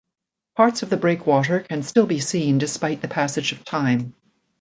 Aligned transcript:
Parts 0.55 0.81
of 0.81 0.89
the 0.89 0.97
breakwater 0.97 1.59
can 1.59 1.83
still 1.83 2.07
be 2.07 2.19
seen 2.19 2.57
despite 2.57 3.03
the 3.03 3.07
passage 3.07 3.51
of 3.51 3.63
time. 3.63 4.15